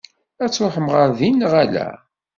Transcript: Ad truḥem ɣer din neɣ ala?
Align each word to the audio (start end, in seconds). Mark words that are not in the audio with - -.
Ad 0.43 0.51
truḥem 0.51 0.87
ɣer 0.95 1.09
din 1.19 1.35
neɣ 1.39 1.53
ala? 1.63 1.87